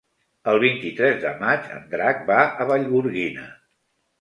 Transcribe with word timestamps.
El 0.53 0.61
vint-i-tres 0.63 1.19
de 1.25 1.33
maig 1.43 1.69
en 1.77 1.85
Drac 1.93 2.25
va 2.33 2.39
a 2.65 2.69
Vallgorguina. 2.73 3.45